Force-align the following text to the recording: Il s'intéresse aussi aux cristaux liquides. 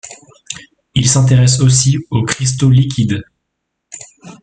Il 0.95 1.07
s'intéresse 1.07 1.59
aussi 1.59 1.99
aux 2.09 2.23
cristaux 2.23 2.71
liquides. 2.71 3.21